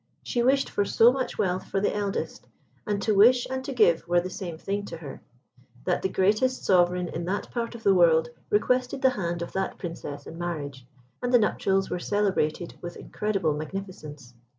She 0.23 0.41
wished 0.41 0.67
for 0.67 0.83
so 0.83 1.11
much 1.11 1.37
wealth 1.37 1.67
for 1.67 1.79
the 1.79 1.95
eldest 1.95 2.47
and 2.87 2.99
to 3.03 3.13
wish 3.13 3.45
and 3.47 3.63
to 3.65 3.71
give 3.71 4.07
were 4.07 4.19
the 4.19 4.31
same 4.31 4.57
thing 4.57 4.83
to 4.85 4.97
her, 4.97 5.21
that 5.85 6.01
the 6.01 6.09
greatest 6.09 6.65
Sovereign 6.65 7.07
in 7.07 7.25
that 7.25 7.51
part 7.51 7.75
of 7.75 7.83
the 7.83 7.93
world 7.93 8.29
requested 8.49 9.03
the 9.03 9.11
hand 9.11 9.43
of 9.43 9.51
that 9.53 9.77
Princess 9.77 10.25
in 10.25 10.39
marriage, 10.39 10.87
and 11.21 11.31
the 11.31 11.37
nuptials 11.37 11.91
were 11.91 11.99
celebrated 11.99 12.73
with 12.81 12.97
incredible 12.97 13.53
magnificence. 13.53 14.33